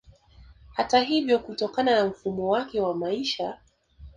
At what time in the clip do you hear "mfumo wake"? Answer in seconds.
2.05-2.81